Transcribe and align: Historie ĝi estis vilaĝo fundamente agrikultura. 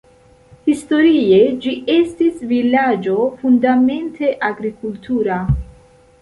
Historie 0.69 1.41
ĝi 1.65 1.73
estis 1.95 2.39
vilaĝo 2.53 3.19
fundamente 3.43 4.33
agrikultura. 4.49 5.39